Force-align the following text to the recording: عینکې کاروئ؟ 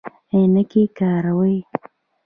عینکې 0.31 0.83
کاروئ؟ 0.97 1.55